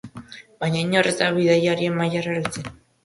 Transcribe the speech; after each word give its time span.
Baina 0.63 0.79
inor 0.79 1.09
ez 1.09 1.13
da 1.21 1.27
bidaiariaren 1.35 2.01
mailara 2.01 2.35
heltzen. 2.39 2.73